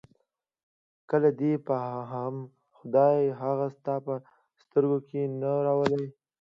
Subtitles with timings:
[1.09, 1.53] کله دې
[2.11, 2.35] هم
[2.77, 4.13] خدای هغه ستا په
[4.61, 6.05] سترګو کې نه راولي.